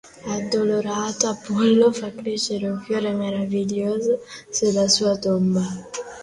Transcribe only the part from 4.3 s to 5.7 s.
sulla sua tomba.